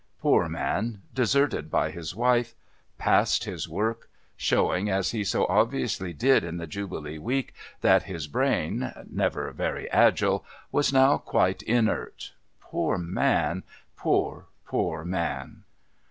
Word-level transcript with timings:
Poor 0.19 0.49
man, 0.49 1.03
deserted 1.13 1.69
by 1.69 1.91
his 1.91 2.15
wife, 2.15 2.55
past 2.97 3.43
his 3.43 3.69
work, 3.69 4.09
showing 4.35 4.89
as 4.89 5.11
he 5.11 5.23
so 5.23 5.45
obviously 5.45 6.11
did 6.11 6.43
in 6.43 6.57
the 6.57 6.65
Jubilee 6.65 7.19
week 7.19 7.53
that 7.81 8.01
his 8.09 8.25
brain 8.27 8.91
(never 9.07 9.51
very 9.51 9.87
agile) 9.91 10.43
was 10.71 10.91
now 10.91 11.19
quite 11.19 11.61
inert, 11.61 12.33
poor 12.59 12.97
man, 12.97 13.61
poor, 13.95 14.47
poor 14.65 15.05
man! 15.05 15.61